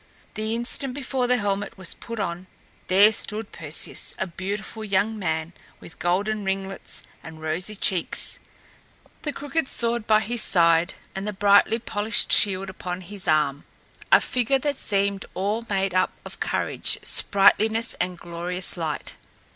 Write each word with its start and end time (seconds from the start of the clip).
The 0.33 0.55
instant 0.55 0.95
before 0.95 1.27
the 1.27 1.37
helmet 1.37 1.77
was 1.77 1.93
put 1.93 2.19
on, 2.19 2.47
there 2.87 3.11
stood 3.11 3.51
Perseus, 3.51 4.15
a 4.17 4.25
beautiful 4.25 4.83
young 4.83 5.19
man, 5.19 5.53
with 5.79 5.99
golden 5.99 6.43
ringlets 6.43 7.03
and 7.21 7.39
rosy 7.39 7.75
cheeks, 7.75 8.39
the 9.21 9.31
crooked 9.31 9.67
sword 9.67 10.07
by 10.07 10.21
his 10.21 10.41
side 10.41 10.95
and 11.13 11.27
the 11.27 11.33
brightly 11.33 11.77
polished 11.77 12.31
shield 12.31 12.67
upon 12.67 13.01
his 13.01 13.27
arm 13.27 13.63
a 14.11 14.19
figure 14.19 14.57
that 14.57 14.75
seemed 14.77 15.27
all 15.35 15.63
made 15.69 15.93
up 15.93 16.11
of 16.25 16.39
courage, 16.39 16.97
sprightliness 17.03 17.93
and 18.01 18.17
glorious 18.17 18.75
light. 18.77 19.13